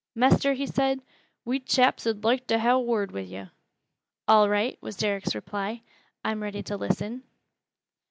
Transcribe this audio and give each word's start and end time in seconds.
"Mester," 0.15 0.53
he 0.53 0.65
said, 0.65 1.03
"we 1.45 1.59
chaps 1.59 2.07
'ud 2.07 2.23
loike 2.23 2.47
to 2.47 2.57
ha' 2.59 2.65
a 2.71 2.79
word 2.79 3.11
wi' 3.11 3.19
yo'." 3.19 3.49
"All 4.27 4.49
right," 4.49 4.75
was 4.81 4.97
Derrick's 4.97 5.35
reply, 5.35 5.83
"I 6.25 6.31
am 6.31 6.41
ready 6.41 6.63
to 6.63 6.75
listen." 6.75 7.21